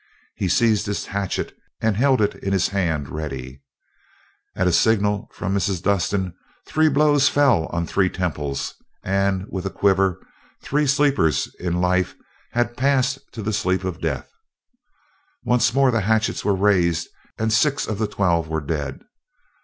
He 0.33 0.49
seized 0.49 0.87
his 0.87 1.05
hatchet 1.05 1.55
and 1.79 1.95
held 1.95 2.21
it 2.21 2.33
in 2.33 2.53
his 2.53 2.69
hand 2.69 3.07
ready. 3.07 3.61
At 4.55 4.65
a 4.65 4.71
signal 4.73 5.29
from 5.31 5.53
Mrs. 5.53 5.83
Dustin, 5.83 6.33
three 6.67 6.89
blows 6.89 7.29
fell 7.29 7.67
on 7.67 7.85
three 7.85 8.09
temples, 8.09 8.73
and 9.03 9.45
with 9.51 9.63
a 9.67 9.69
quiver 9.69 10.19
three 10.63 10.87
sleepers 10.87 11.55
in 11.59 11.81
life 11.81 12.15
had 12.53 12.75
passed 12.75 13.19
to 13.33 13.43
the 13.43 13.53
sleep 13.53 13.83
of 13.83 14.01
death. 14.01 14.27
Once 15.43 15.71
more 15.71 15.91
the 15.91 16.01
hatchets 16.01 16.43
were 16.43 16.55
raised, 16.55 17.07
and 17.37 17.53
six 17.53 17.87
of 17.87 17.99
the 17.99 18.07
twelve 18.07 18.47
were 18.49 18.61
dead. 18.61 19.01